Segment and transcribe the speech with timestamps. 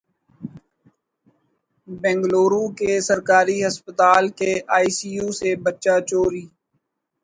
[1.87, 6.45] بنگلورو کے سرکاری اسپتال کے آئی سی یو سے بچہ چوری